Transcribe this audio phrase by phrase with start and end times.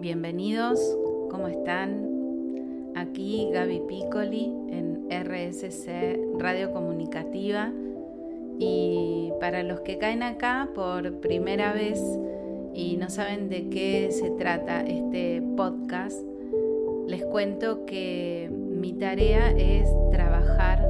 [0.00, 0.80] Bienvenidos,
[1.30, 2.92] ¿cómo están?
[2.96, 7.70] Aquí Gaby Piccoli en RSC Radio Comunicativa
[8.58, 12.02] y para los que caen acá por primera vez
[12.72, 16.18] y no saben de qué se trata este podcast,
[17.06, 20.82] les cuento que mi tarea es trabajar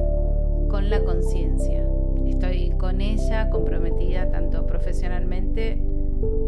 [0.69, 1.85] con la conciencia.
[2.27, 5.81] Estoy con ella comprometida tanto profesionalmente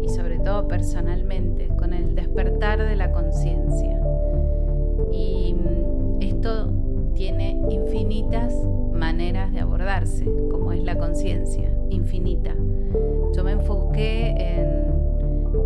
[0.02, 4.00] y sobre todo personalmente, con el despertar de la conciencia.
[5.12, 6.70] Y mm, esto
[7.14, 8.54] tiene infinitas
[8.92, 12.54] maneras de abordarse, como es la conciencia, infinita.
[13.34, 14.84] Yo me enfoqué en,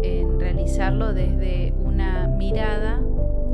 [0.02, 3.00] en realizarlo desde una mirada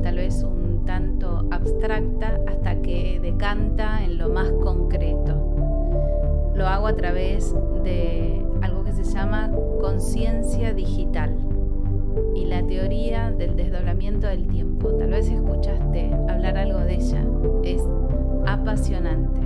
[0.05, 6.53] tal vez un tanto abstracta hasta que decanta en lo más concreto.
[6.55, 9.51] Lo hago a través de algo que se llama
[9.85, 11.37] conciencia digital
[12.35, 14.89] y la teoría del desdoblamiento del tiempo.
[14.95, 17.23] Tal vez escuchaste hablar algo de ella.
[17.63, 17.83] Es
[18.47, 19.43] apasionante.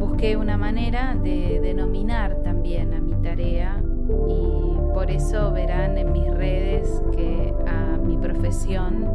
[0.00, 3.80] Busqué una manera de denominar también a mi tarea
[4.28, 9.06] y por eso verán en mis redes que a mi profesión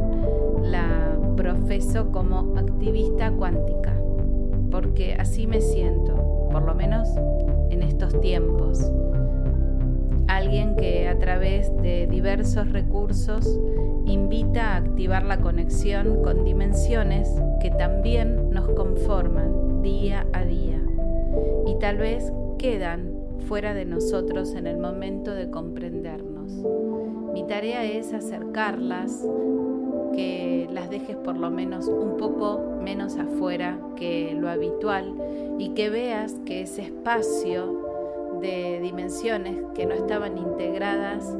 [0.62, 3.94] la profeso como activista cuántica,
[4.70, 7.10] porque así me siento, por lo menos
[7.68, 8.90] en estos tiempos
[10.44, 13.58] alguien que a través de diversos recursos
[14.04, 17.30] invita a activar la conexión con dimensiones
[17.62, 20.82] que también nos conforman día a día
[21.66, 23.14] y tal vez quedan
[23.48, 26.52] fuera de nosotros en el momento de comprendernos.
[27.32, 29.26] Mi tarea es acercarlas,
[30.14, 35.14] que las dejes por lo menos un poco menos afuera que lo habitual
[35.58, 37.83] y que veas que ese espacio
[38.44, 41.34] de dimensiones que no estaban integradas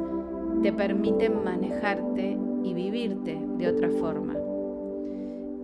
[0.62, 4.34] te permiten manejarte y vivirte de otra forma.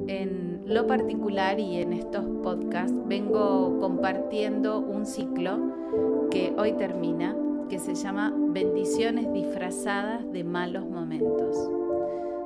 [0.07, 7.35] En lo particular y en estos podcasts vengo compartiendo un ciclo que hoy termina,
[7.69, 11.57] que se llama Bendiciones disfrazadas de malos momentos.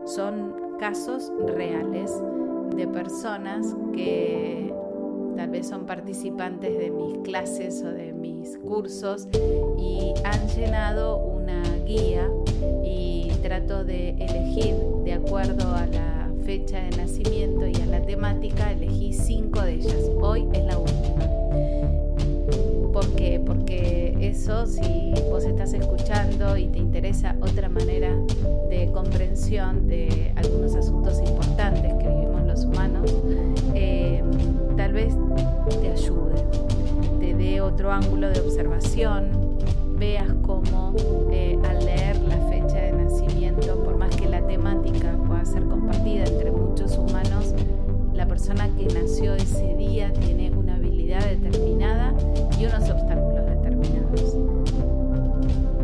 [0.04, 2.22] Son casos reales
[2.76, 4.73] de personas que
[5.36, 9.28] tal vez son participantes de mis clases o de mis cursos
[9.78, 12.30] y han llenado una guía
[12.84, 14.74] y trato de elegir
[15.04, 20.10] de acuerdo a la fecha de nacimiento y a la temática, elegí cinco de ellas.
[20.20, 21.24] Hoy es la última.
[22.92, 23.40] ¿Por qué?
[23.44, 28.14] Porque eso, si vos estás escuchando y te interesa otra manera
[28.68, 31.33] de comprensión de algunos asuntos importantes
[37.84, 39.58] otro ángulo de observación,
[39.98, 40.94] veas cómo
[41.30, 46.24] eh, al leer la fecha de nacimiento, por más que la temática pueda ser compartida
[46.24, 47.54] entre muchos humanos,
[48.14, 52.14] la persona que nació ese día tiene una habilidad determinada
[52.58, 54.34] y unos obstáculos determinados.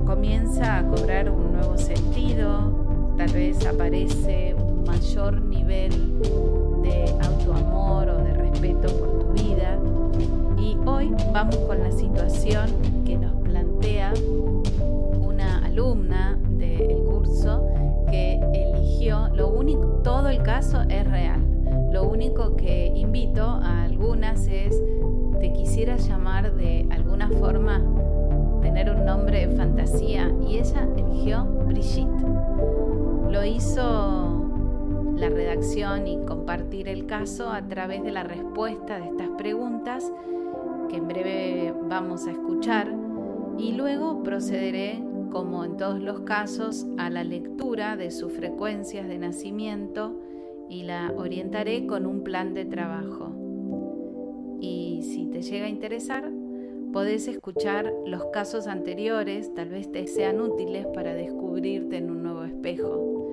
[0.06, 5.92] Comienza a cobrar un nuevo sentido, tal vez aparece un mayor nivel
[11.00, 12.66] hoy vamos con la situación
[13.06, 14.12] que nos plantea
[15.18, 17.66] una alumna del curso
[18.10, 21.40] que eligió, lo único, todo el caso es real.
[21.90, 24.78] Lo único que invito a algunas es,
[25.40, 27.80] te quisiera llamar de alguna forma,
[28.60, 32.26] tener un nombre de fantasía, y ella eligió Brigitte.
[33.30, 34.50] Lo hizo
[35.16, 40.12] la redacción y compartir el caso a través de la respuesta de estas preguntas
[40.90, 42.92] que en breve vamos a escuchar
[43.56, 49.18] y luego procederé, como en todos los casos, a la lectura de sus frecuencias de
[49.18, 50.18] nacimiento
[50.68, 53.32] y la orientaré con un plan de trabajo.
[54.60, 56.28] Y si te llega a interesar,
[56.92, 62.44] podés escuchar los casos anteriores, tal vez te sean útiles para descubrirte en un nuevo
[62.44, 63.30] espejo.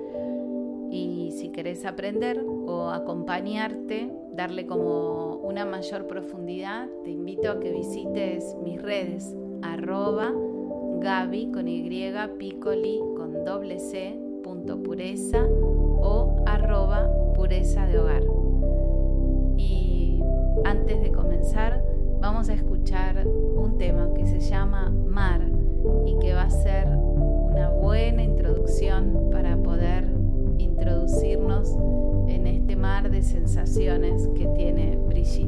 [0.92, 7.72] Y si querés aprender o acompañarte, darle como una mayor profundidad, te invito a que
[7.72, 10.30] visites mis redes arroba
[11.00, 11.88] Gaby con Y,
[12.38, 18.22] Piccoli con doble C, punto pureza o arroba pureza de hogar.
[19.56, 20.22] Y
[20.66, 21.82] antes de comenzar,
[22.20, 25.40] vamos a escuchar un tema que se llama Mar
[26.04, 30.08] y que va a ser una buena introducción para poder
[30.58, 31.74] introducirnos
[32.28, 35.47] en este mar de sensaciones que tiene Brigitte.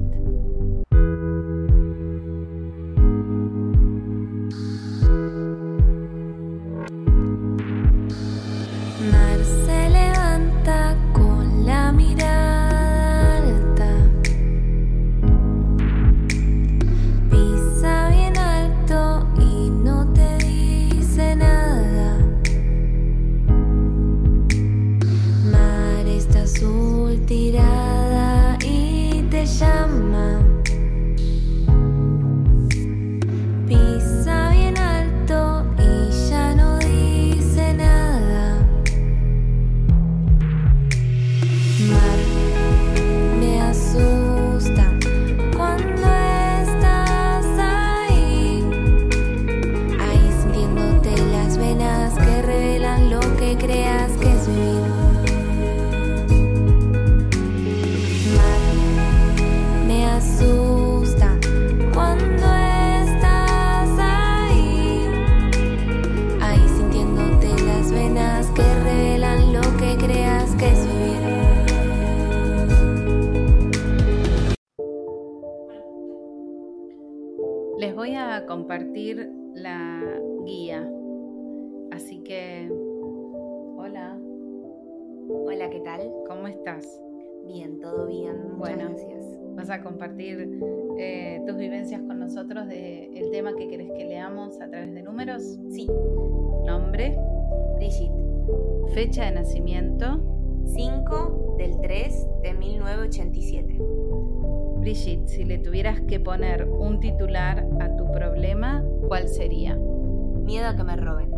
[106.30, 109.74] Poner un titular a tu problema, ¿cuál sería?
[109.74, 111.28] Miedo a que me roben.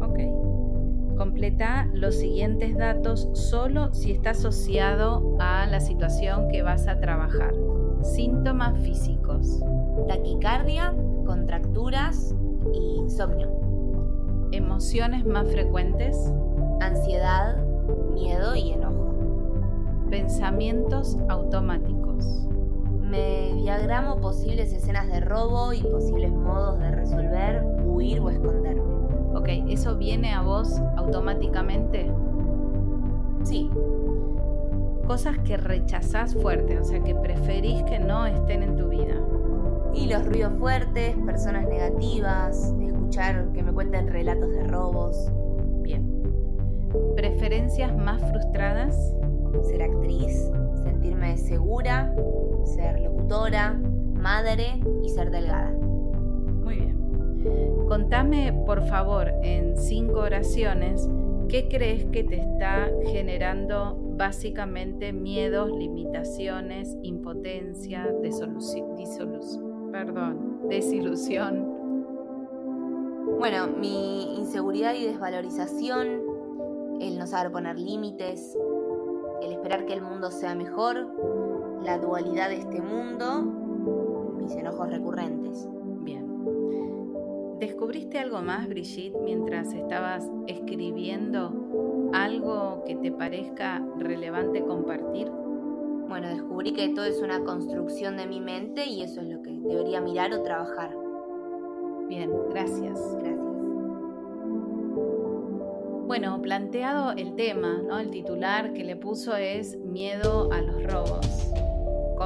[0.00, 1.16] Ok.
[1.18, 7.52] Completa los siguientes datos solo si está asociado a la situación que vas a trabajar.
[8.02, 9.60] Síntomas físicos.
[10.06, 10.94] Taquicardia,
[11.26, 12.32] contracturas
[12.74, 13.50] e insomnio.
[14.52, 16.32] Emociones más frecuentes.
[16.80, 17.56] Ansiedad,
[18.14, 19.16] miedo y enojo.
[20.10, 21.95] Pensamientos automáticos.
[23.08, 28.82] Me diagramo posibles escenas de robo y posibles modos de resolver, huir o esconderme.
[29.32, 32.10] Ok, ¿eso viene a vos automáticamente?
[33.44, 33.70] Sí.
[35.06, 39.14] Cosas que rechazás fuerte, o sea, que preferís que no estén en tu vida.
[39.94, 45.30] Y los ruidos fuertes, personas negativas, escuchar que me cuenten relatos de robos.
[45.80, 46.10] Bien.
[47.14, 48.96] ¿Preferencias más frustradas?
[49.62, 50.50] Ser actriz,
[50.82, 52.12] sentirme segura,
[52.66, 53.80] ser locutora,
[54.14, 55.70] madre y ser delgada.
[55.70, 57.86] Muy bien.
[57.88, 61.08] Contame, por favor, en cinco oraciones,
[61.48, 68.08] ¿qué crees que te está generando básicamente miedos, limitaciones, impotencia,
[69.92, 71.76] perdón, desilusión?
[73.38, 76.22] Bueno, mi inseguridad y desvalorización,
[77.00, 78.56] el no saber poner límites,
[79.42, 81.06] el esperar que el mundo sea mejor,
[81.86, 83.42] la dualidad de este mundo,
[84.36, 85.68] mis enojos recurrentes.
[86.00, 86.26] Bien.
[87.60, 95.30] ¿Descubriste algo más, Brigitte, mientras estabas escribiendo algo que te parezca relevante compartir?
[96.08, 99.52] Bueno, descubrí que todo es una construcción de mi mente y eso es lo que
[99.52, 100.90] debería mirar o trabajar.
[102.08, 103.00] Bien, gracias.
[103.20, 103.40] Gracias.
[106.06, 107.98] Bueno, planteado el tema, ¿no?
[107.98, 111.26] el titular que le puso es Miedo a los robos.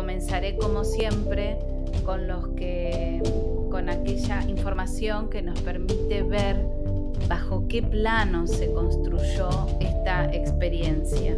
[0.01, 1.59] Comenzaré como siempre
[2.07, 3.23] con los que
[3.71, 6.57] con aquella información que nos permite ver
[7.29, 11.37] bajo qué plano se construyó esta experiencia.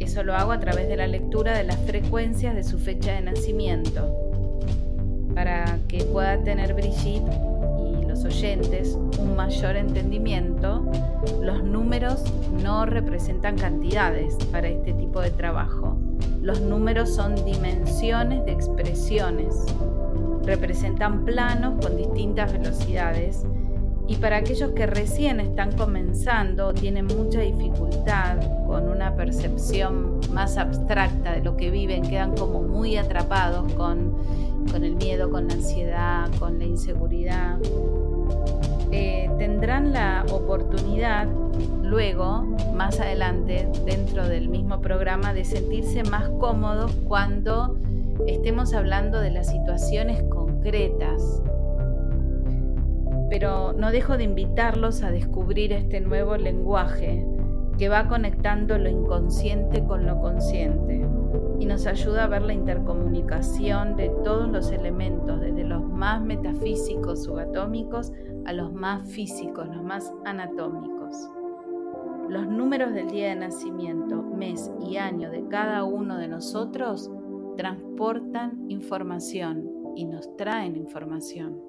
[0.00, 3.22] Eso lo hago a través de la lectura de las frecuencias de su fecha de
[3.22, 4.14] nacimiento,
[5.34, 7.24] para que pueda tener Brigitte
[8.06, 10.84] los oyentes un mayor entendimiento,
[11.40, 12.22] los números
[12.62, 15.91] no representan cantidades para este tipo de trabajo.
[16.40, 19.54] Los números son dimensiones de expresiones,
[20.44, 23.44] representan planos con distintas velocidades.
[24.08, 31.32] Y para aquellos que recién están comenzando tienen mucha dificultad con una percepción más abstracta
[31.32, 34.16] de lo que viven, quedan como muy atrapados con,
[34.70, 37.58] con el miedo, con la ansiedad, con la inseguridad.
[38.90, 41.26] Eh, tendrán la oportunidad
[41.92, 42.40] luego,
[42.74, 47.78] más adelante, dentro del mismo programa, de sentirse más cómodos cuando
[48.26, 51.42] estemos hablando de las situaciones concretas.
[53.28, 57.26] Pero no dejo de invitarlos a descubrir este nuevo lenguaje
[57.76, 61.06] que va conectando lo inconsciente con lo consciente
[61.58, 67.24] y nos ayuda a ver la intercomunicación de todos los elementos, desde los más metafísicos
[67.24, 68.12] subatómicos
[68.46, 71.28] a los más físicos, los más anatómicos.
[72.32, 77.10] Los números del día de nacimiento, mes y año de cada uno de nosotros
[77.58, 81.60] transportan información y nos traen información.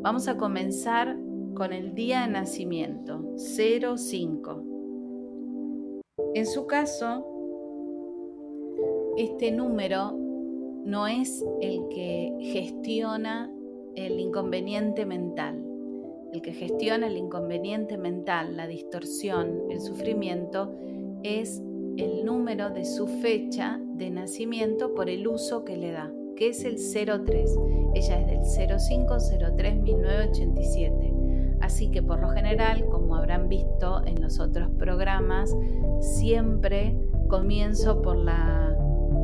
[0.00, 1.18] Vamos a comenzar
[1.52, 4.64] con el día de nacimiento, 05.
[6.32, 7.26] En su caso,
[9.18, 10.12] este número
[10.86, 13.52] no es el que gestiona
[13.96, 15.61] el inconveniente mental.
[16.32, 20.72] El que gestiona el inconveniente mental, la distorsión, el sufrimiento,
[21.22, 21.62] es
[21.98, 26.64] el número de su fecha de nacimiento por el uso que le da, que es
[26.64, 27.58] el 03.
[27.94, 31.58] Ella es del 0503-1987.
[31.60, 35.54] Así que por lo general, como habrán visto en los otros programas,
[36.00, 36.96] siempre
[37.28, 38.74] comienzo por la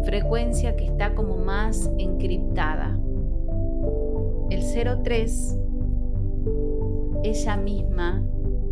[0.04, 3.00] frecuencia que está como más encriptada.
[4.50, 4.62] El
[5.02, 5.58] 03,
[7.22, 8.22] ella misma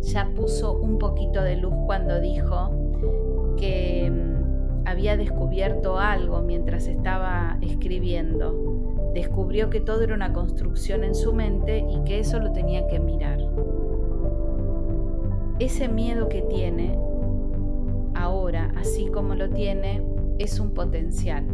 [0.01, 2.71] ya puso un poquito de luz cuando dijo
[3.57, 9.11] que mm, había descubierto algo mientras estaba escribiendo.
[9.13, 12.99] descubrió que todo era una construcción en su mente y que eso lo tenía que
[12.99, 13.39] mirar.
[15.59, 16.99] Ese miedo que tiene
[18.13, 20.03] ahora, así como lo tiene,
[20.37, 21.45] es un potencial.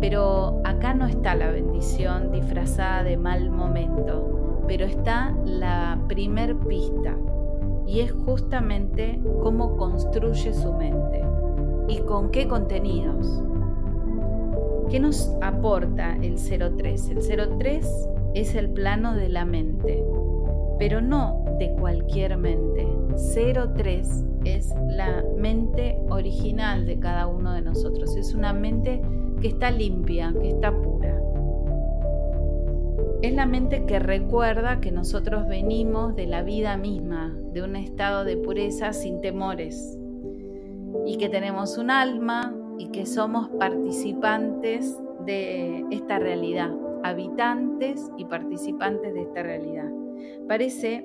[0.00, 4.27] Pero acá no está la bendición disfrazada de mal momento,
[4.68, 7.16] pero está la primer pista
[7.86, 11.22] y es justamente cómo construye su mente
[11.88, 13.42] y con qué contenidos.
[14.90, 17.08] ¿Qué nos aporta el 03?
[17.08, 20.04] El 03 es el plano de la mente,
[20.78, 22.86] pero no de cualquier mente.
[23.16, 28.14] 03 es la mente original de cada uno de nosotros.
[28.16, 29.00] Es una mente
[29.40, 30.97] que está limpia, que está pura.
[33.20, 38.24] Es la mente que recuerda que nosotros venimos de la vida misma, de un estado
[38.24, 39.98] de pureza sin temores,
[41.04, 44.96] y que tenemos un alma y que somos participantes
[45.26, 46.72] de esta realidad,
[47.02, 49.90] habitantes y participantes de esta realidad.
[50.46, 51.04] Parece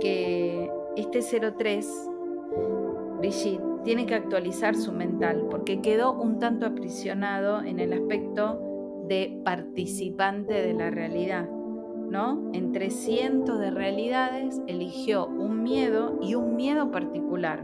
[0.00, 2.10] que este 03,
[3.20, 8.71] Brigitte, tiene que actualizar su mental porque quedó un tanto aprisionado en el aspecto
[9.12, 11.46] de participante de la realidad.
[11.46, 12.50] ¿no?
[12.54, 17.62] Entre cientos de realidades eligió un miedo y un miedo particular.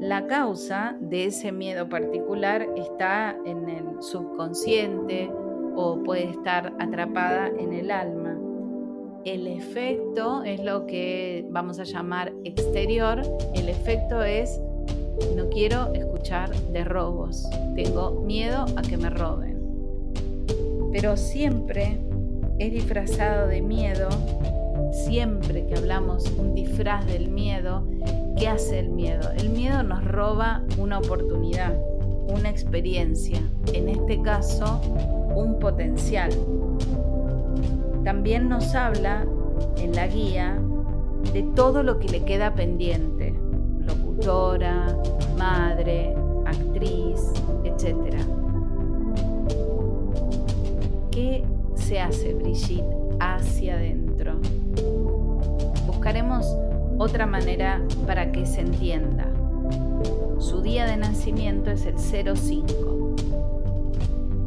[0.00, 5.30] La causa de ese miedo particular está en el subconsciente
[5.76, 8.38] o puede estar atrapada en el alma.
[9.24, 13.22] El efecto es lo que vamos a llamar exterior.
[13.54, 14.60] El efecto es
[15.36, 17.48] no quiero escuchar de robos.
[17.74, 19.51] Tengo miedo a que me roben.
[20.92, 21.98] Pero siempre
[22.58, 24.08] es disfrazado de miedo.
[24.92, 27.84] Siempre que hablamos un disfraz del miedo,
[28.38, 29.30] ¿qué hace el miedo?
[29.32, 31.74] El miedo nos roba una oportunidad,
[32.28, 33.40] una experiencia,
[33.72, 34.80] en este caso
[35.34, 36.30] un potencial.
[38.04, 39.26] También nos habla
[39.78, 40.60] en la guía
[41.32, 43.34] de todo lo que le queda pendiente,
[43.78, 44.96] locutora,
[45.38, 47.32] madre, actriz,
[47.64, 48.16] etc.
[51.12, 52.82] ¿Qué se hace Brigitte
[53.20, 54.40] hacia adentro?
[55.86, 56.46] Buscaremos
[56.96, 59.28] otra manera para que se entienda.
[60.38, 63.16] Su día de nacimiento es el 05.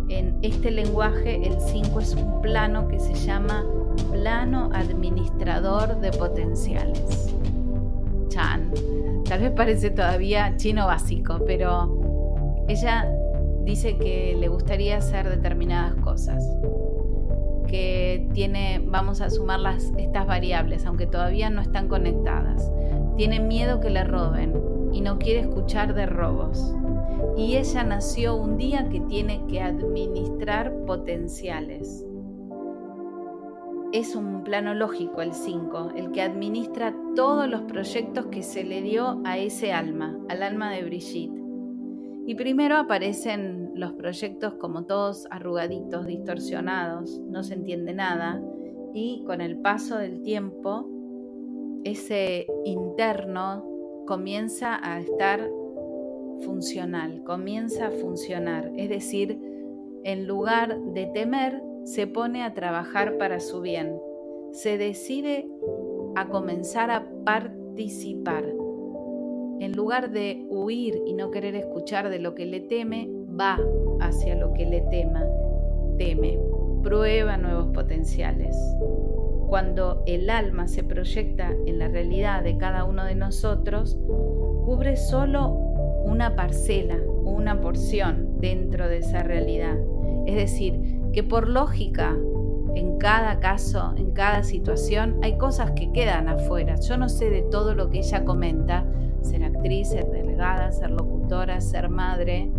[0.10, 3.64] En este lenguaje el 5 es un plano que se llama
[4.12, 7.36] plano administrador de potenciales.
[8.30, 8.72] Chan.
[9.30, 13.15] Tal vez parece todavía chino básico, pero ella
[13.66, 16.44] dice que le gustaría hacer determinadas cosas,
[17.68, 22.72] que tiene, vamos a sumar las, estas variables, aunque todavía no están conectadas.
[23.18, 24.54] Tiene miedo que le roben
[24.94, 26.74] y no quiere escuchar de robos.
[27.38, 32.06] Y ella nació un día que tiene que administrar potenciales
[33.96, 38.82] es un plano lógico el 5, el que administra todos los proyectos que se le
[38.82, 41.45] dio a ese alma, al alma de Brigitte.
[42.28, 48.42] Y primero aparecen los proyectos como todos arrugaditos, distorsionados, no se entiende nada,
[48.94, 50.90] y con el paso del tiempo,
[51.84, 53.64] ese interno
[54.08, 55.48] comienza a estar
[56.42, 59.40] funcional, comienza a funcionar, es decir,
[60.04, 64.00] en lugar de temer, se pone a trabajar para su bien,
[64.52, 65.48] se decide
[66.16, 68.55] a comenzar a participar.
[69.60, 73.10] En lugar de huir y no querer escuchar de lo que le teme,
[73.40, 73.58] va
[74.02, 75.24] hacia lo que le tema,
[75.98, 76.38] teme,
[76.84, 78.58] prueba nuevos potenciales.
[79.48, 83.98] Cuando el alma se proyecta en la realidad de cada uno de nosotros,
[84.66, 85.50] cubre solo
[86.04, 89.78] una parcela, una porción dentro de esa realidad.
[90.26, 92.16] Es decir, que por lógica,
[92.76, 96.76] en cada caso, en cada situación, hay cosas que quedan afuera.
[96.76, 98.86] Yo no sé de todo lo que ella comenta,
[99.84, 102.52] ser delegada, ser locutora, ser madre.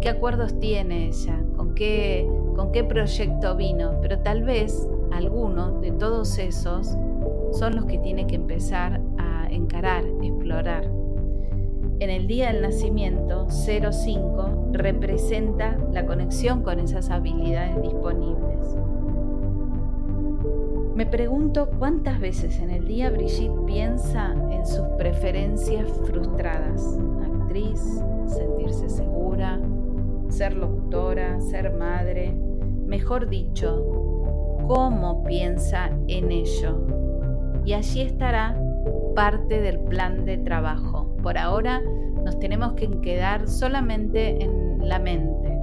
[0.00, 1.38] ¿Qué acuerdos tiene ella?
[1.56, 3.98] ¿Con qué, con qué proyecto vino?
[4.00, 6.96] Pero tal vez algunos de todos esos
[7.52, 10.90] son los que tiene que empezar a encarar, explorar.
[11.98, 18.79] En el día del nacimiento, 05 representa la conexión con esas habilidades disponibles.
[21.00, 26.98] Me pregunto cuántas veces en el día Brigitte piensa en sus preferencias frustradas.
[27.24, 27.80] Actriz,
[28.26, 29.58] sentirse segura,
[30.28, 32.34] ser locutora, ser madre.
[32.84, 33.82] Mejor dicho,
[34.68, 36.86] cómo piensa en ello.
[37.64, 38.62] Y allí estará
[39.14, 41.16] parte del plan de trabajo.
[41.22, 41.80] Por ahora
[42.22, 45.58] nos tenemos que quedar solamente en la mente,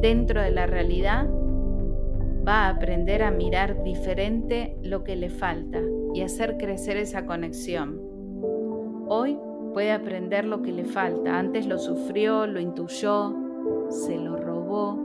[0.00, 1.28] dentro de la realidad,
[2.46, 5.80] va a aprender a mirar diferente lo que le falta
[6.14, 8.00] y hacer crecer esa conexión.
[9.08, 9.38] Hoy
[9.72, 11.38] puede aprender lo que le falta.
[11.38, 13.34] Antes lo sufrió, lo intuyó,
[13.88, 14.98] se lo robó.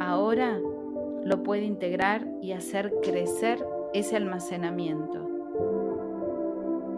[0.00, 0.58] Ahora
[1.24, 5.28] lo puede integrar y hacer crecer ese almacenamiento.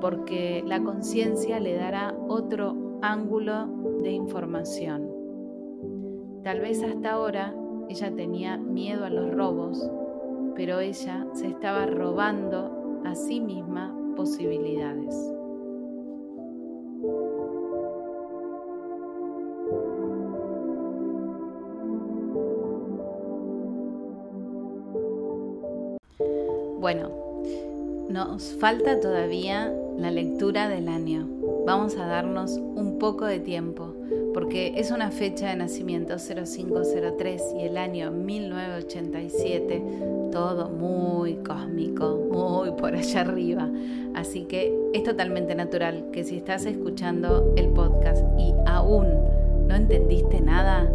[0.01, 3.67] Porque la conciencia le dará otro ángulo
[4.03, 5.09] de información.
[6.43, 7.55] Tal vez hasta ahora
[7.91, 9.91] ella tenía miedo a los robos,
[10.55, 15.13] pero ella se estaba robando a sí misma posibilidades.
[26.79, 27.11] Bueno,
[28.09, 31.29] nos falta todavía la lectura del año.
[31.67, 34.00] Vamos a darnos un poco de tiempo
[34.33, 39.83] porque es una fecha de nacimiento 0503 y el año 1987,
[40.33, 43.69] todo muy cósmico, muy por allá arriba.
[44.15, 49.07] Así que es totalmente natural que si estás escuchando el podcast y aún
[49.67, 50.91] no entendiste nada,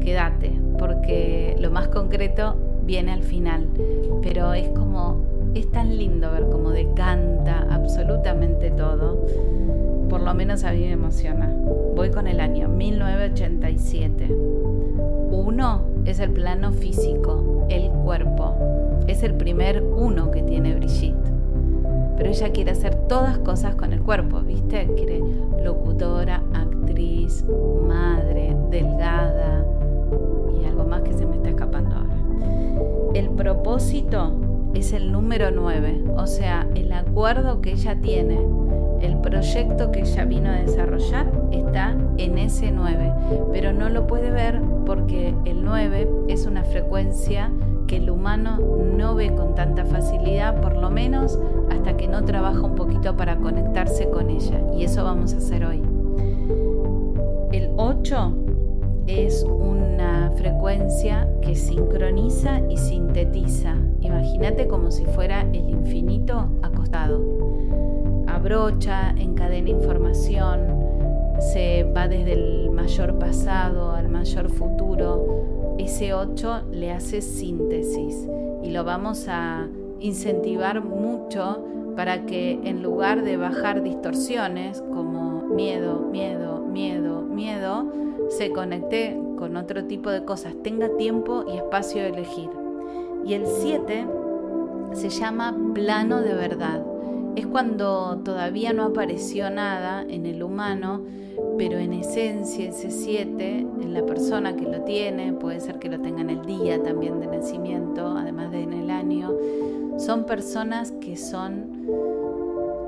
[0.00, 3.68] quédate, porque lo más concreto viene al final.
[4.22, 5.22] Pero es como,
[5.54, 9.26] es tan lindo ver cómo decanta absolutamente todo.
[10.08, 11.52] Por lo menos a mí me emociona.
[11.94, 14.34] Voy con el año 1987.
[15.30, 18.54] Uno es el plano físico, el cuerpo.
[19.06, 21.16] Es el primer uno que tiene Brigitte.
[22.16, 24.88] Pero ella quiere hacer todas cosas con el cuerpo, ¿viste?
[24.96, 25.22] Quiere
[25.62, 27.44] locutora, actriz,
[27.86, 29.64] madre, delgada
[30.60, 32.16] y algo más que se me está escapando ahora.
[33.14, 34.32] El propósito
[34.74, 38.38] es el número 9, o sea, el acuerdo que ella tiene
[39.00, 43.12] el proyecto que ella vino a desarrollar está en ese 9,
[43.52, 47.52] pero no lo puede ver porque el 9 es una frecuencia
[47.86, 48.58] que el humano
[48.96, 51.38] no ve con tanta facilidad, por lo menos
[51.70, 54.60] hasta que no trabaja un poquito para conectarse con ella.
[54.76, 55.82] Y eso vamos a hacer hoy.
[57.52, 58.34] El 8
[59.06, 63.74] es una frecuencia que sincroniza y sintetiza.
[64.00, 67.37] Imagínate como si fuera el infinito acostado
[68.38, 70.60] abrocha, encadena información,
[71.40, 75.74] se va desde el mayor pasado al mayor futuro.
[75.76, 78.28] Ese 8 le hace síntesis
[78.62, 79.66] y lo vamos a
[79.98, 81.64] incentivar mucho
[81.96, 87.92] para que en lugar de bajar distorsiones como miedo, miedo, miedo, miedo,
[88.28, 92.50] se conecte con otro tipo de cosas, tenga tiempo y espacio de elegir.
[93.26, 94.06] Y el 7
[94.92, 96.97] se llama plano de verdad
[97.36, 101.02] es cuando todavía no apareció nada en el humano,
[101.56, 106.00] pero en esencia ese 7, en la persona que lo tiene, puede ser que lo
[106.00, 109.34] tenga en el día también de nacimiento, además de en el año,
[109.98, 111.86] son personas que son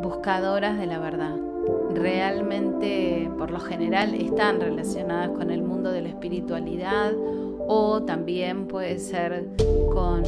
[0.03, 1.37] buscadoras de la verdad.
[1.95, 7.13] Realmente, por lo general, están relacionadas con el mundo de la espiritualidad
[7.67, 9.47] o también puede ser
[9.93, 10.23] con,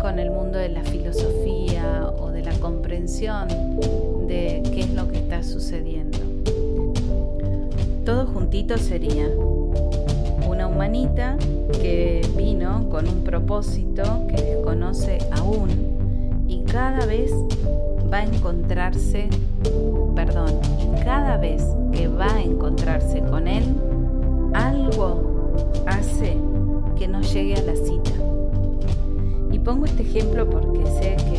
[0.00, 3.48] con el mundo de la filosofía o de la comprensión
[4.28, 6.18] de qué es lo que está sucediendo.
[8.04, 9.28] Todo juntito sería
[10.48, 11.36] una humanita
[11.72, 17.32] que vino con un propósito que desconoce aún y cada vez
[18.12, 19.28] va a encontrarse,
[20.14, 23.64] perdón, y cada vez que va a encontrarse con él,
[24.54, 26.36] algo hace
[26.96, 28.12] que no llegue a la cita.
[29.50, 31.35] Y pongo este ejemplo porque sé que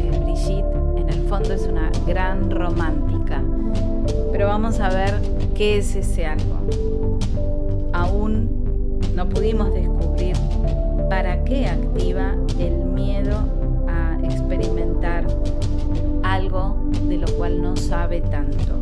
[1.54, 3.42] es una gran romántica,
[4.32, 5.16] pero vamos a ver
[5.56, 7.18] qué es ese algo.
[7.94, 10.36] Aún no pudimos descubrir
[11.10, 13.38] para qué activa el miedo
[13.88, 15.26] a experimentar
[16.24, 18.76] algo de lo cual no sabe tanto.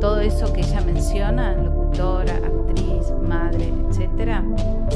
[0.00, 4.42] Todo eso que ella menciona, locutora, actriz, madre, etc.,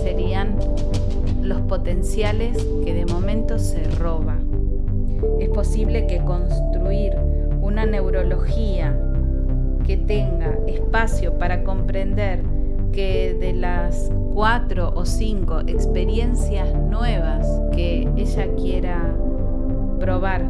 [0.02, 0.56] serían
[1.42, 4.38] los potenciales que de momento se roba.
[5.54, 7.16] Posible que construir
[7.62, 8.98] una neurología
[9.86, 12.42] que tenga espacio para comprender
[12.92, 19.14] que de las cuatro o cinco experiencias nuevas que ella quiera
[20.00, 20.44] probar,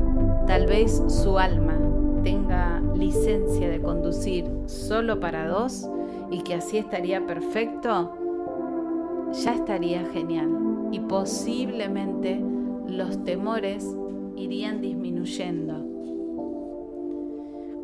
[0.46, 1.78] tal vez su alma
[2.22, 5.86] tenga licencia de conducir solo para dos
[6.30, 8.16] y que así estaría perfecto,
[9.32, 10.48] ya estaría genial.
[10.92, 12.42] Y posiblemente
[12.86, 13.94] los temores
[14.36, 15.94] irían disminuyendo.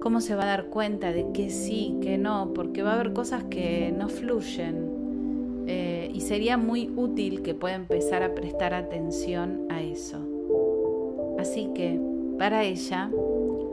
[0.01, 2.53] ¿Cómo se va a dar cuenta de que sí, que no?
[2.55, 5.65] Porque va a haber cosas que no fluyen.
[5.67, 10.19] Eh, y sería muy útil que pueda empezar a prestar atención a eso.
[11.39, 12.01] Así que,
[12.39, 13.11] para ella,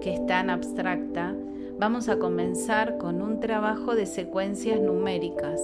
[0.01, 1.33] que es tan abstracta,
[1.79, 5.61] vamos a comenzar con un trabajo de secuencias numéricas.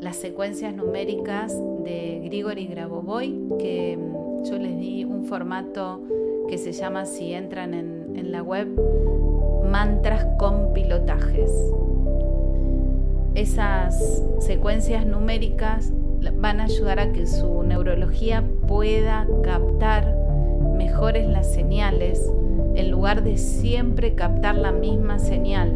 [0.00, 6.00] Las secuencias numéricas de Grigori Grabovoi, que mm, yo les di un formato
[6.48, 8.68] que se llama, si entran en, en la web,
[9.70, 11.50] mantras con pilotajes.
[13.34, 15.92] Esas secuencias numéricas
[16.34, 20.16] van a ayudar a que su neurología pueda captar
[20.76, 22.30] mejores las señales
[22.74, 25.72] en lugar de siempre captar la misma señal,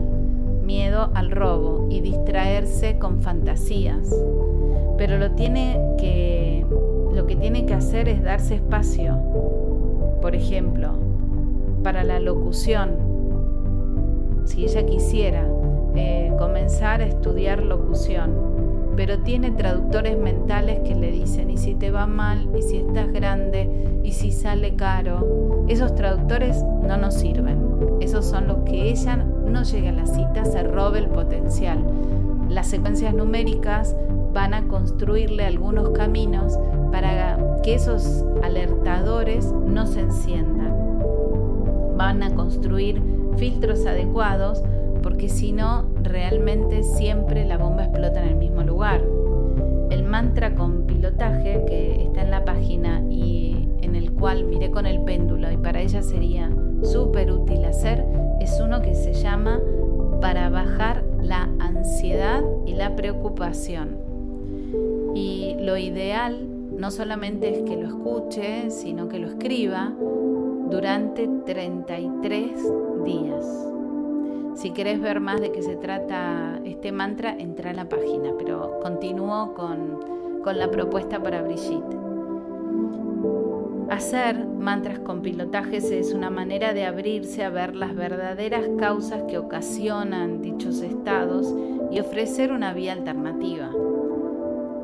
[0.64, 4.14] miedo al robo y distraerse con fantasías.
[4.96, 6.51] Pero lo, tiene que,
[7.14, 9.18] lo que tiene que hacer es darse espacio.
[10.20, 10.92] Por ejemplo,
[11.82, 12.90] para la locución,
[14.44, 15.46] si ella quisiera
[15.94, 18.52] eh, comenzar a estudiar locución,
[18.96, 23.10] pero tiene traductores mentales que le dicen, y si te va mal, y si estás
[23.12, 23.70] grande,
[24.02, 27.58] y si sale caro, esos traductores no nos sirven.
[28.00, 31.78] Esos son los que ella no llegue a la cita, se robe el potencial.
[32.48, 33.96] Las secuencias numéricas
[34.32, 36.58] van a construirle algunos caminos
[36.92, 40.76] para que esos alertadores no se enciendan.
[41.96, 43.02] Van a construir
[43.36, 44.62] filtros adecuados
[45.02, 49.02] porque si no, realmente siempre la bomba explota en el mismo lugar.
[49.90, 54.86] El mantra con pilotaje que está en la página y en el cual miré con
[54.86, 56.50] el péndulo y para ella sería
[56.82, 58.04] súper útil hacer
[58.40, 59.60] es uno que se llama
[60.20, 63.98] para bajar la ansiedad y la preocupación.
[65.14, 69.92] Y lo ideal no solamente es que lo escuche, sino que lo escriba
[70.70, 72.50] durante 33
[73.04, 73.68] días.
[74.54, 78.80] Si querés ver más de qué se trata este mantra, entra a la página, pero
[78.82, 81.96] continúo con, con la propuesta para Brigitte.
[83.90, 89.38] Hacer mantras con pilotajes es una manera de abrirse a ver las verdaderas causas que
[89.38, 91.54] ocasionan dichos estados
[91.90, 93.70] y ofrecer una vía alternativa.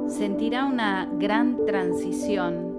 [0.09, 2.75] Sentirá una gran transición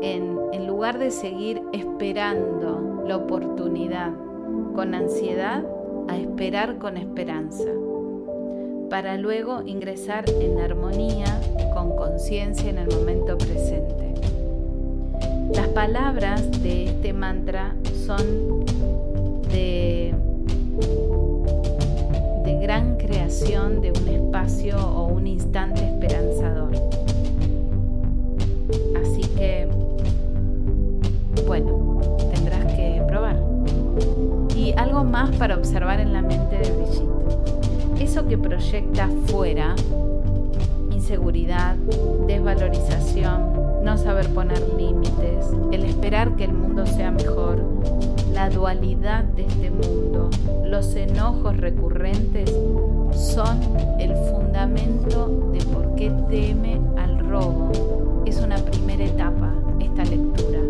[0.00, 4.12] en, lugar de seguir esperando la oportunidad
[4.74, 5.64] con ansiedad
[6.08, 7.64] a esperar con esperanza,
[8.88, 11.40] para luego ingresar en armonía
[11.74, 14.14] con conciencia en el momento presente.
[15.52, 17.74] Las palabras de este mantra
[18.06, 18.64] son
[19.50, 20.14] de
[22.68, 26.70] gran creación de un espacio o un instante esperanzador.
[28.94, 29.66] Así que,
[31.46, 31.98] bueno,
[34.76, 38.02] algo más para observar en la mente de Brigitte.
[38.02, 39.74] Eso que proyecta fuera,
[40.92, 41.74] inseguridad,
[42.26, 47.77] desvalorización, no saber poner límites, el esperar que el mundo sea mejor,
[48.38, 50.30] la dualidad de este mundo,
[50.64, 52.48] los enojos recurrentes
[53.12, 53.58] son
[53.98, 57.72] el fundamento de por qué teme al robo.
[58.26, 60.60] Es una primera etapa esta lectura.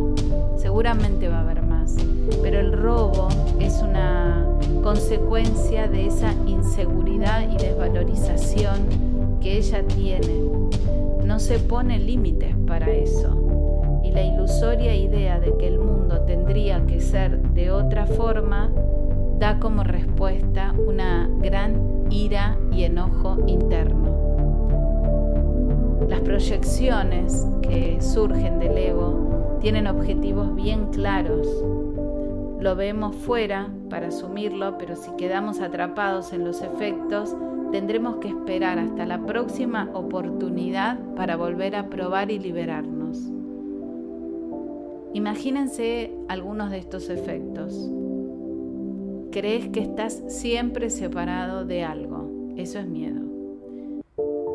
[0.57, 1.95] Seguramente va a haber más,
[2.41, 3.29] pero el robo
[3.61, 4.47] es una
[4.83, 10.41] consecuencia de esa inseguridad y desvalorización que ella tiene.
[11.23, 14.01] No se pone límites para eso.
[14.03, 18.71] Y la ilusoria idea de que el mundo tendría que ser de otra forma
[19.41, 24.17] da como respuesta una gran ira y enojo interno.
[26.09, 31.49] Las proyecciones que surgen del ego tienen objetivos bien claros
[32.61, 37.37] lo vemos fuera para asumirlo, pero si quedamos atrapados en los efectos,
[37.73, 42.98] tendremos que esperar hasta la próxima oportunidad para volver a probar y liberarnos.
[45.15, 47.91] Imagínense algunos de estos efectos.
[49.31, 52.31] Crees que estás siempre separado de algo.
[52.57, 53.23] Eso es miedo.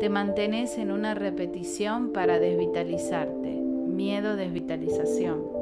[0.00, 3.52] Te mantenés en una repetición para desvitalizarte.
[3.52, 5.54] Miedo, desvitalización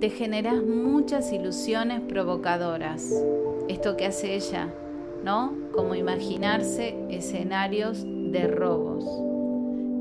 [0.00, 3.22] te generas muchas ilusiones provocadoras.
[3.68, 4.72] Esto que hace ella,
[5.22, 5.52] ¿no?
[5.72, 9.04] Como imaginarse escenarios de robos.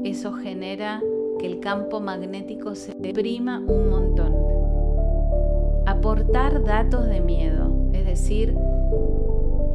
[0.06, 1.04] Eso genera
[1.40, 4.36] que el campo magnético se deprima un montón.
[5.86, 8.56] Aportar datos de miedo, es decir,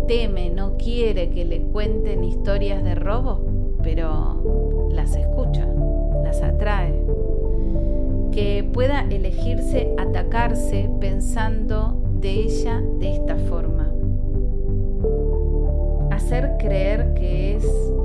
[0.07, 3.41] teme, no quiere que le cuenten historias de robos,
[3.83, 5.67] pero las escucha,
[6.23, 7.03] las atrae
[8.31, 13.93] que pueda elegirse atacarse pensando de ella de esta forma.
[16.11, 17.65] Hacer creer que es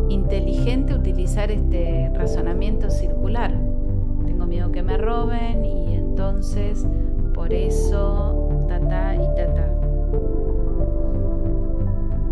[0.10, 3.54] inteligente utilizar este razonamiento circular.
[4.26, 6.86] Tengo miedo que me roben y entonces
[7.34, 9.69] por eso ta y ta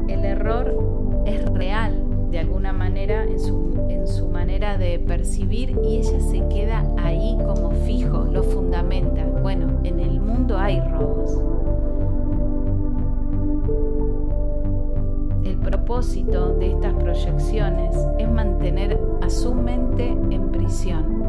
[0.07, 5.97] El error es real de alguna manera en su, en su manera de percibir y
[5.97, 9.25] ella se queda ahí como fijo, lo fundamenta.
[9.41, 11.56] Bueno, en el mundo hay robos.
[15.97, 21.23] Propósito de estas proyecciones es mantener a su mente en prisión.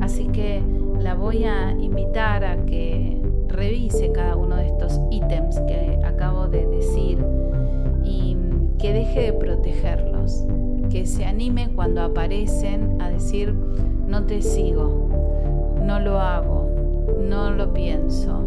[0.00, 0.62] Así que
[1.00, 6.66] la voy a invitar a que revise cada uno de estos ítems que acabo de
[6.66, 7.22] decir
[8.04, 8.38] y
[8.78, 10.46] que deje de protegerlos,
[10.88, 15.10] que se anime cuando aparecen a decir, no te sigo,
[15.84, 16.70] no lo hago,
[17.20, 18.43] no lo pienso.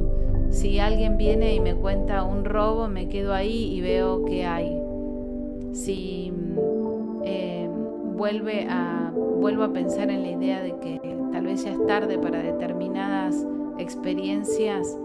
[0.58, 4.82] Si alguien viene y me cuenta un robo, me quedo ahí y veo qué hay.
[5.72, 6.34] Si
[7.26, 7.70] eh,
[8.15, 11.00] vuelve a, vuelvo a pensar en la idea de que
[11.32, 13.46] tal vez ya es tarde para determinadas
[13.78, 14.98] experiencias,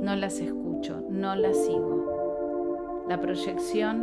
[0.00, 3.04] no las escucho, no las sigo.
[3.10, 4.02] La proyección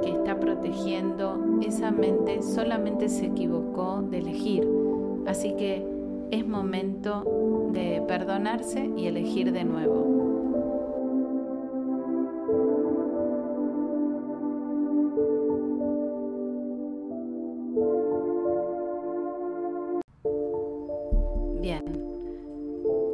[0.00, 4.66] que está protegiendo esa mente solamente se equivocó de elegir.
[5.26, 5.95] Así que
[6.30, 10.06] es momento de perdonarse y elegir de nuevo.
[21.60, 21.84] Bien.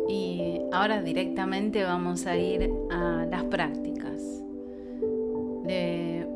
[0.09, 4.43] Y ahora directamente vamos a ir a las prácticas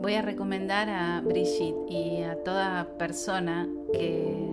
[0.07, 4.46] voy a recomendar a Brigitte y a toda persona que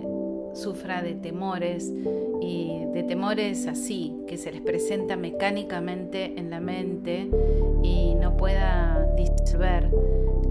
[0.54, 1.92] sufra de temores
[2.40, 7.28] y de temores así, que se les presenta mecánicamente en la mente
[7.82, 9.90] y no pueda disolver,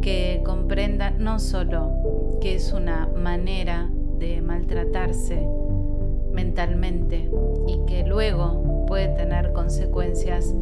[0.01, 3.89] que comprenda no solo que es una manera
[4.19, 5.47] de maltratarse
[6.31, 7.29] mentalmente
[7.67, 10.53] y que luego puede tener consecuencias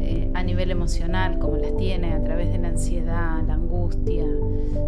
[0.00, 4.24] eh, a nivel emocional, como las tiene a través de la ansiedad, la angustia,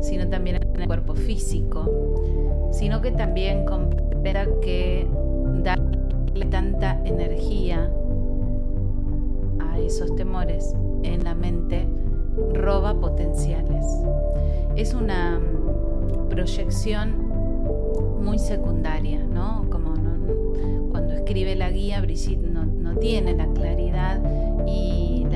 [0.00, 1.84] sino también en el cuerpo físico,
[2.70, 5.06] sino que también comprenda que
[5.62, 7.90] darle tanta energía
[9.60, 11.86] a esos temores en la mente
[12.54, 13.84] roba potenciales.
[14.76, 17.28] Es una mm, proyección
[18.22, 19.66] muy secundaria, ¿no?
[19.70, 19.94] Como
[20.90, 24.20] cuando escribe la guía, Brigitte no, no tiene la claridad
[24.66, 25.26] y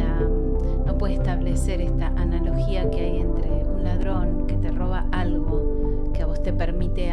[0.87, 6.23] no puede establecer esta analogía que hay entre un ladrón que te roba algo, que
[6.23, 7.11] a vos te permite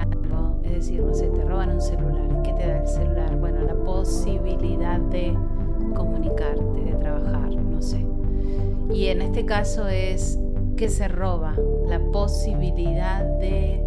[0.80, 3.36] decir, no sé, te roban un celular, ¿qué te da el celular?
[3.38, 5.34] Bueno, la posibilidad de
[5.96, 8.06] comunicarte, de trabajar, no sé.
[8.94, 10.40] Y en este caso es
[10.76, 11.56] que se roba
[11.88, 13.84] la posibilidad de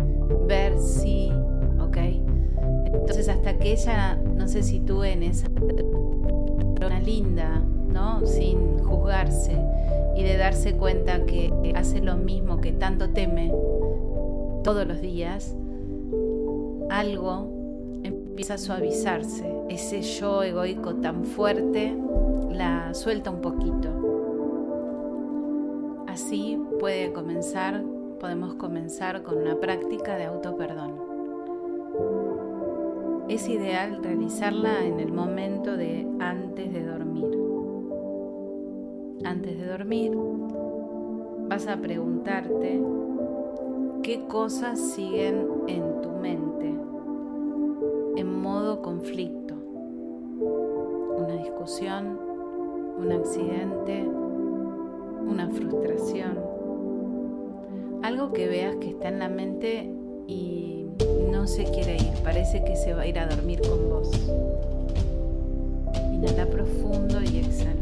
[0.46, 1.31] ver si,
[1.81, 1.96] ¿ok?
[2.87, 5.48] Entonces hasta que ella no se sitúe en esa
[7.05, 7.62] linda
[8.24, 9.57] sin juzgarse
[10.16, 13.52] y de darse cuenta que hace lo mismo que tanto teme
[14.62, 15.57] todos los días,
[16.98, 19.50] algo empieza a suavizarse.
[19.68, 21.96] Ese yo egoico tan fuerte
[22.50, 23.88] la suelta un poquito.
[26.07, 27.83] Así puede comenzar,
[28.20, 31.12] podemos comenzar con una práctica de autoperdón.
[33.28, 37.42] Es ideal realizarla en el momento de antes de dormir
[39.24, 40.12] antes de dormir,
[41.48, 42.83] vas a preguntarte
[44.02, 46.52] qué cosas siguen en tu mente en
[48.53, 49.55] modo conflicto.
[51.17, 52.19] Una discusión,
[52.99, 54.05] un accidente,
[55.27, 56.38] una frustración.
[58.03, 59.91] Algo que veas que está en la mente
[60.27, 60.85] y
[61.31, 64.11] no se quiere ir, parece que se va a ir a dormir con vos.
[66.12, 67.82] Inhala profundo y exhala.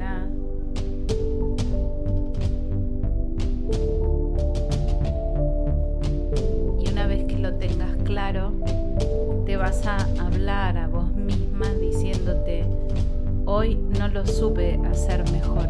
[14.13, 15.69] Lo supe hacer mejor.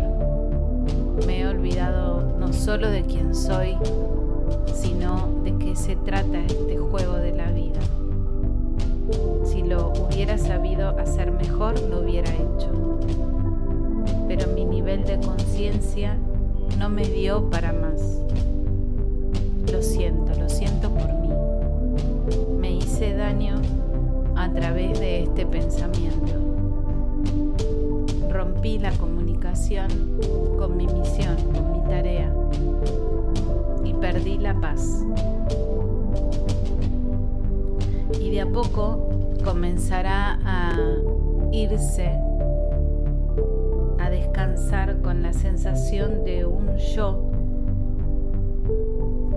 [1.26, 3.76] Me he olvidado no solo de quién soy,
[4.74, 7.80] sino de qué se trata este juego de la vida.
[9.44, 12.98] Si lo hubiera sabido hacer mejor, lo hubiera hecho.
[14.28, 16.16] Pero mi nivel de conciencia
[16.78, 18.20] no me dio para más.
[19.70, 21.30] Lo siento, lo siento por mí
[23.08, 23.60] daño
[24.36, 26.49] a través de este pensamiento.
[28.30, 29.88] Rompí la comunicación
[30.58, 32.32] con mi misión, con mi tarea
[33.84, 35.04] y perdí la paz.
[38.18, 39.08] y de a poco
[39.44, 40.76] comenzará a
[41.52, 42.10] irse
[43.98, 47.30] a descansar con la sensación de un yo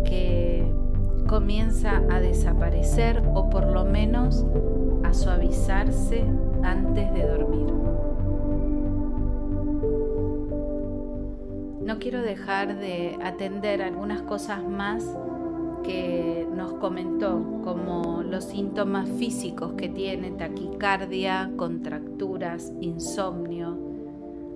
[0.05, 0.71] que
[1.27, 4.45] comienza a desaparecer o por lo menos
[5.03, 6.23] a suavizarse
[6.63, 7.72] antes de dormir.
[12.13, 15.03] Quiero dejar de atender algunas cosas más
[15.83, 23.79] que nos comentó, como los síntomas físicos que tiene, taquicardia, contracturas, insomnio,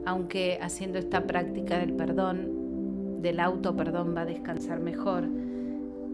[0.06, 5.24] aunque haciendo esta práctica del perdón, del auto perdón, va a descansar mejor.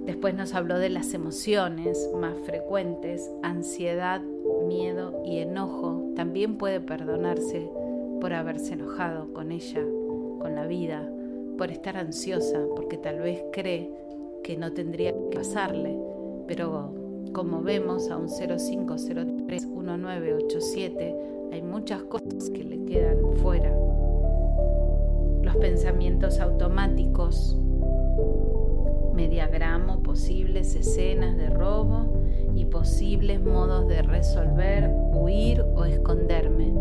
[0.05, 4.21] Después nos habló de las emociones más frecuentes, ansiedad,
[4.65, 6.13] miedo y enojo.
[6.15, 7.69] También puede perdonarse
[8.21, 9.81] por haberse enojado con ella,
[10.39, 11.05] con la vida,
[11.57, 13.91] por estar ansiosa, porque tal vez cree
[14.43, 15.97] que no tendría que pasarle,
[16.47, 16.91] pero
[17.33, 21.15] como vemos a un 05031987
[21.51, 23.71] hay muchas cosas que le quedan fuera.
[25.41, 27.57] Los pensamientos automáticos,
[29.13, 32.05] mediagramo, posibles escenas de robo
[32.55, 36.73] y posibles modos de resolver, huir o esconderme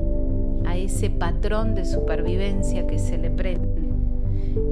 [0.67, 3.72] a ese patrón de supervivencia que se le prende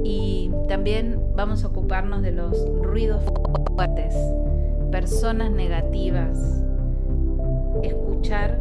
[0.04, 3.22] y también vamos a ocuparnos de los ruidos
[3.74, 4.14] fuertes,
[4.90, 6.62] personas negativas,
[7.82, 8.60] escuchar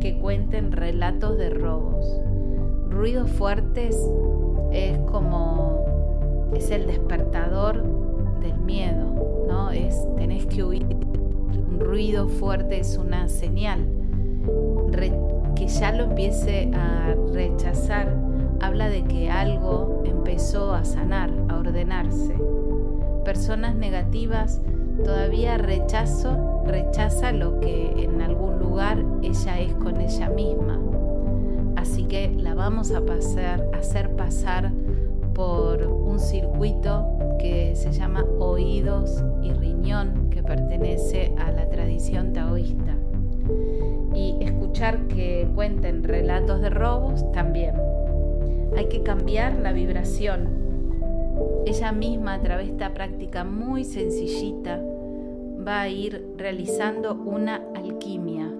[0.00, 2.20] que cuenten relatos de robos.
[2.88, 3.96] Ruidos fuertes
[4.72, 5.84] es como
[6.54, 7.82] es el despertador
[8.40, 9.70] del miedo, ¿no?
[9.70, 10.86] Es tenés que huir.
[11.68, 13.86] Un ruido fuerte es una señal
[15.54, 18.25] que ya lo empiece a rechazar
[18.60, 22.34] habla de que algo empezó a sanar, a ordenarse.
[23.24, 24.60] Personas negativas
[25.04, 30.80] todavía rechazo, rechaza lo que en algún lugar ella es con ella misma.
[31.76, 34.72] Así que la vamos a pasar, a hacer pasar
[35.34, 37.06] por un circuito
[37.38, 42.96] que se llama oídos y riñón, que pertenece a la tradición taoísta.
[44.14, 47.74] Y escuchar que cuenten relatos de robos también
[48.76, 50.48] hay que cambiar la vibración.
[51.66, 54.80] Ella misma a través de esta práctica muy sencillita
[55.66, 58.52] va a ir realizando una alquimia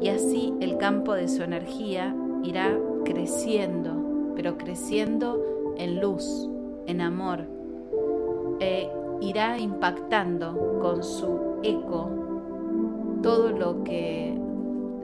[0.00, 6.48] y así el campo de su energía irá creciendo, pero creciendo en luz,
[6.86, 7.46] en amor,
[8.60, 8.88] e
[9.20, 12.08] irá impactando con su eco
[13.22, 14.34] todo lo que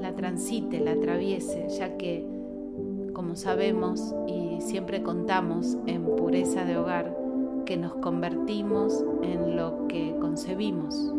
[0.00, 2.35] la transite, la atraviese, ya que
[3.16, 7.16] como sabemos y siempre contamos en pureza de hogar,
[7.64, 11.14] que nos convertimos en lo que concebimos.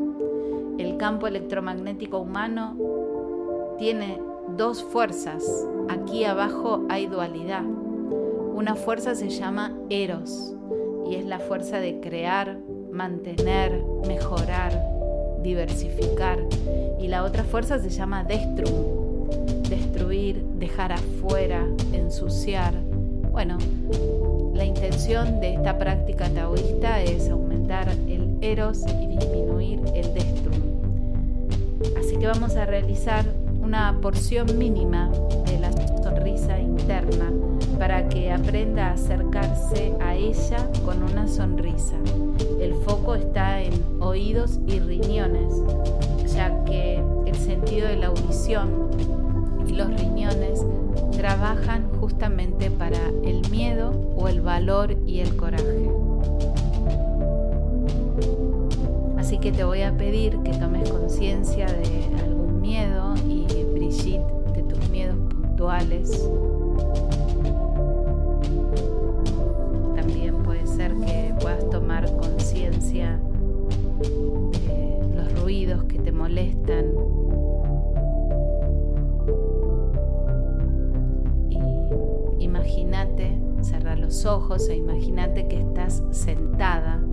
[0.78, 2.78] El campo electromagnético humano
[3.80, 4.22] tiene
[4.56, 5.44] dos fuerzas.
[5.90, 7.64] Aquí abajo hay dualidad.
[7.66, 10.54] Una fuerza se llama Eros
[11.10, 12.60] y es la fuerza de crear,
[12.92, 14.80] mantener, mejorar,
[15.42, 16.38] diversificar.
[17.00, 19.07] Y la otra fuerza se llama Destrum,
[19.70, 22.74] destruir, dejar afuera, ensuciar.
[23.32, 23.58] Bueno,
[24.54, 30.62] la intención de esta práctica taoísta es aumentar el eros y disminuir el destrum.
[32.00, 33.26] Así que vamos a realizar
[33.62, 35.12] una porción mínima
[35.46, 35.72] de la
[36.02, 37.32] sonrisa interna
[37.78, 41.96] para que aprenda a acercarse a ella con una sonrisa.
[42.60, 45.54] El foco está en oídos y riñones,
[46.34, 49.17] ya que el sentido de la audición
[49.74, 50.66] los riñones
[51.12, 55.90] trabajan justamente para el miedo o el valor y el coraje.
[59.18, 64.64] Así que te voy a pedir que tomes conciencia de algún miedo y Brigitte de
[64.64, 66.30] tus miedos puntuales.
[69.96, 73.20] También puede ser que puedas tomar conciencia
[74.00, 76.86] de los ruidos que te molestan
[84.08, 87.04] los ojos e imagínate que estás sentada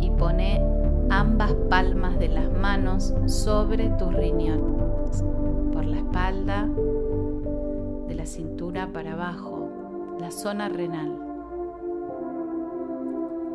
[0.00, 0.62] y pone
[1.10, 5.24] ambas palmas de las manos sobre tus riñones,
[5.72, 6.70] por la espalda,
[8.06, 9.68] de la cintura para abajo,
[10.20, 11.18] la zona renal.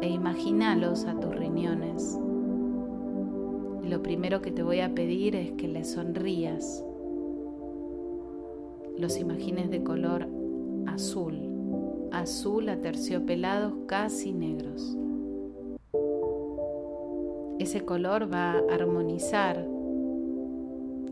[0.02, 2.20] E imagínalos a tus riñones.
[3.82, 6.84] Y lo primero que te voy a pedir es que les sonrías.
[8.98, 10.28] Los imagines de color
[10.86, 11.50] azul,
[12.12, 14.98] azul aterciopelados casi negros.
[17.60, 19.68] Ese color va a armonizar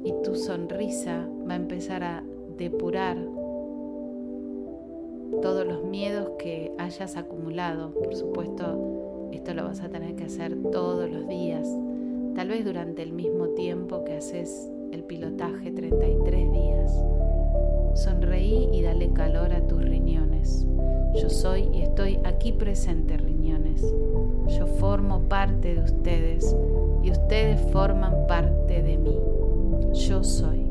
[0.04, 2.24] y tu sonrisa va a empezar a
[2.58, 3.18] depurar
[5.41, 7.91] todos los miedos que hayas acumulado.
[7.91, 11.68] Por supuesto, esto lo vas a tener que hacer todos los días,
[12.36, 16.91] tal vez durante el mismo tiempo que haces el pilotaje 33 días.
[17.95, 20.68] Sonreí y dale calor a tus riñones.
[21.16, 23.82] Yo soy y estoy aquí presente, riñones.
[24.58, 26.55] Yo formo parte de ustedes
[27.03, 29.18] y ustedes forman parte de mí.
[29.93, 30.66] Yo soy.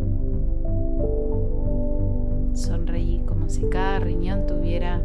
[2.55, 5.03] Sonreí como si cada riñón tuviera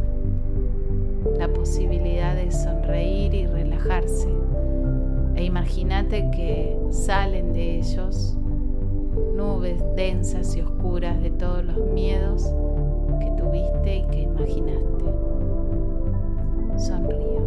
[1.37, 4.29] la posibilidad de sonreír y relajarse.
[5.35, 8.37] E imagínate que salen de ellos
[9.35, 12.53] nubes densas y oscuras de todos los miedos
[13.51, 15.05] tuviste y que imaginaste.
[16.77, 17.41] Sonrío.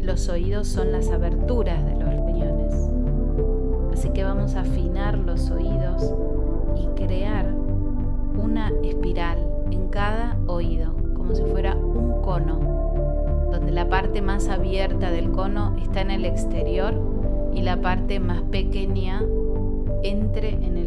[0.00, 2.90] Los oídos son las aberturas de los riñones.
[3.92, 6.12] Así que vamos a afinar los oídos
[6.76, 7.46] y crear
[8.42, 9.38] una espiral
[9.70, 12.58] en cada oído, como si fuera un cono,
[13.52, 16.94] donde la parte más abierta del cono está en el exterior
[17.54, 19.22] y la parte más pequeña
[20.02, 20.83] entre en el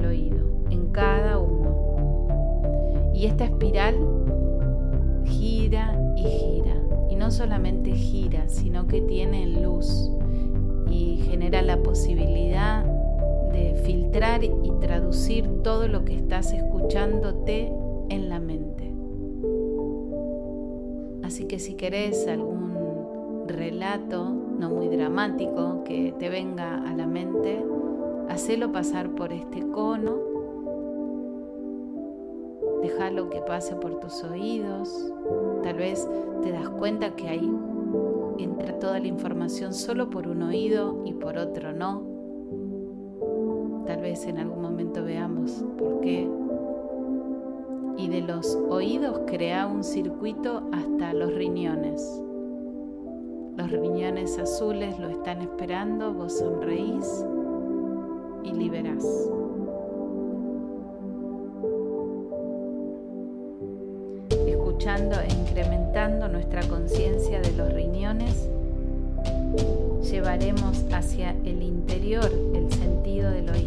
[0.97, 3.11] cada uno.
[3.13, 3.95] Y esta espiral
[5.25, 6.73] gira y gira.
[7.07, 10.11] Y no solamente gira, sino que tiene luz
[10.89, 12.83] y genera la posibilidad
[13.53, 17.71] de filtrar y traducir todo lo que estás escuchándote
[18.09, 18.91] en la mente.
[21.23, 27.63] Así que si querés algún relato no muy dramático que te venga a la mente,
[28.29, 30.26] hacelo pasar por este cono,
[32.97, 35.13] déjalo que pase por tus oídos,
[35.61, 36.09] tal vez
[36.41, 37.51] te das cuenta que ahí
[38.39, 42.01] entra toda la información solo por un oído y por otro no.
[43.85, 46.27] Tal vez en algún momento veamos por qué.
[47.97, 52.23] Y de los oídos crea un circuito hasta los riñones.
[53.57, 57.25] Los riñones azules lo están esperando, vos sonreís
[58.43, 59.36] y liberás.
[66.07, 68.47] Nuestra conciencia de los riñones,
[70.09, 73.66] llevaremos hacia el interior el sentido del oído,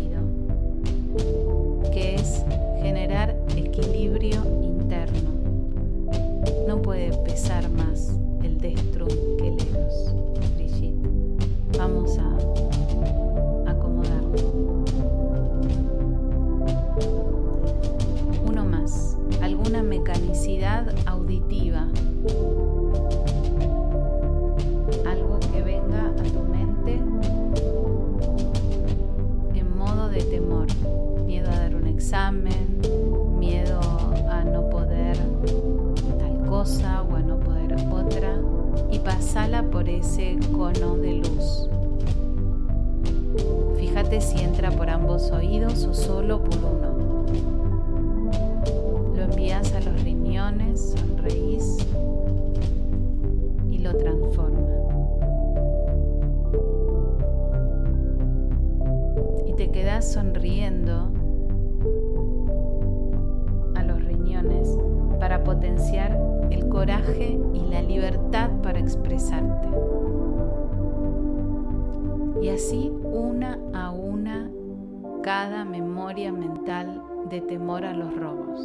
[75.31, 78.61] cada memoria mental de temor a los robos.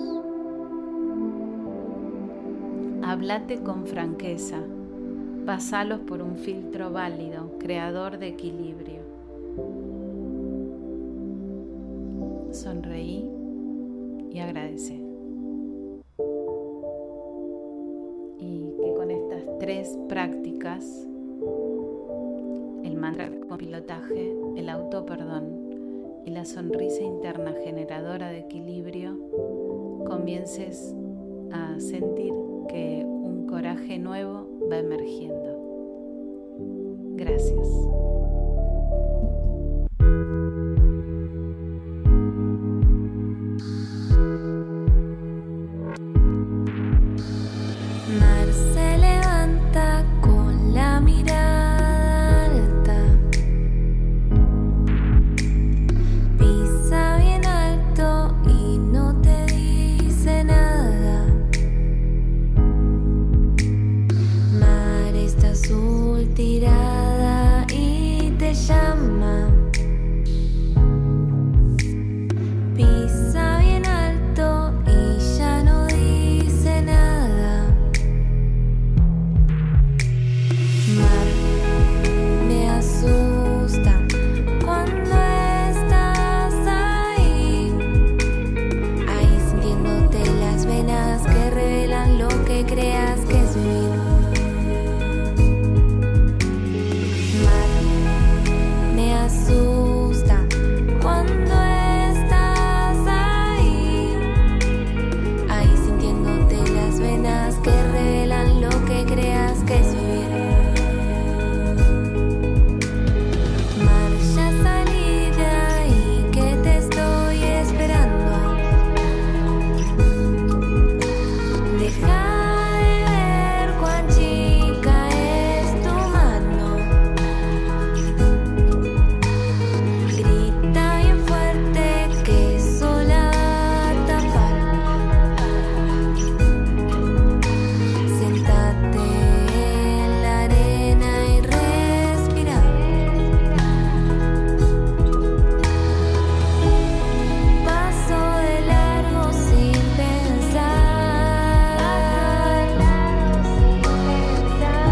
[3.04, 4.64] Háblate con franqueza,
[5.46, 9.04] pasalos por un filtro válido, creador de equilibrio.
[12.52, 13.30] Sonreí
[14.32, 15.00] y agradece.
[19.60, 21.08] tres prácticas,
[22.84, 25.65] el mantra con pilotaje, el auto perdón
[26.26, 29.18] y la sonrisa interna generadora de equilibrio,
[30.08, 30.96] comiences
[31.52, 32.34] a sentir
[32.68, 35.46] que un coraje nuevo va emergiendo.
[37.16, 37.68] Gracias.